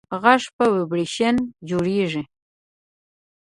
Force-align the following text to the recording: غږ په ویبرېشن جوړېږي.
غږ 0.21 0.43
په 0.55 0.63
ویبرېشن 0.73 1.35
جوړېږي. 1.69 2.23